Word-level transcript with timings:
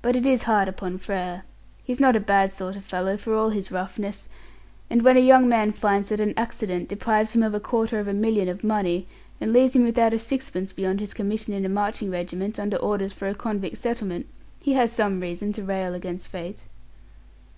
But 0.00 0.16
it 0.16 0.24
is 0.24 0.44
hard 0.44 0.68
upon 0.68 0.96
Frere. 0.96 1.42
He 1.84 1.92
is 1.92 2.00
not 2.00 2.16
a 2.16 2.18
bad 2.18 2.50
sort 2.50 2.76
of 2.76 2.84
fellow 2.86 3.18
for 3.18 3.34
all 3.34 3.50
his 3.50 3.70
roughness, 3.70 4.26
and 4.88 5.02
when 5.02 5.18
a 5.18 5.20
young 5.20 5.50
man 5.50 5.70
finds 5.72 6.08
that 6.08 6.18
an 6.18 6.32
accident 6.34 6.88
deprives 6.88 7.34
him 7.34 7.42
of 7.42 7.52
a 7.52 7.60
quarter 7.60 7.98
of 7.98 8.08
a 8.08 8.14
million 8.14 8.48
of 8.48 8.64
money 8.64 9.06
and 9.38 9.52
leaves 9.52 9.76
him 9.76 9.84
without 9.84 10.14
a 10.14 10.18
sixpence 10.18 10.72
beyond 10.72 10.98
his 10.98 11.12
commission 11.12 11.52
in 11.52 11.66
a 11.66 11.68
marching 11.68 12.10
regiment 12.10 12.58
under 12.58 12.78
orders 12.78 13.12
for 13.12 13.28
a 13.28 13.34
convict 13.34 13.76
settlement, 13.76 14.24
he 14.62 14.72
has 14.72 14.90
some 14.92 15.20
reason 15.20 15.52
to 15.52 15.62
rail 15.62 15.92
against 15.92 16.28
fate." 16.28 16.64